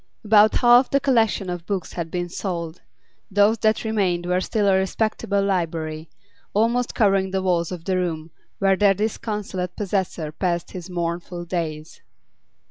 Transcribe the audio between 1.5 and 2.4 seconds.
books had been